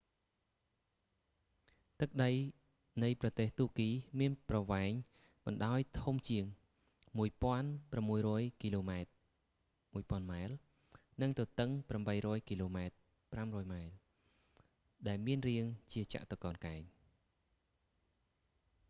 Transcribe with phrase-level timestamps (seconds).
[1.99, 2.31] ទឹកដី
[3.03, 3.89] នៃប្រទេសតួគី
[4.19, 4.91] មានប្រវែង
[5.45, 6.45] បណ្តោយធំជាង
[7.45, 9.11] 1,600 គីឡូម៉ែត្រ
[9.99, 10.49] 1000 ម៉ែល
[11.21, 11.69] និងទទឹង
[12.09, 13.81] 800 គីឡូម៉ែត្រ 500ម៉ៃ
[15.07, 16.81] ដែលមានរាងជាចតុកោណកែង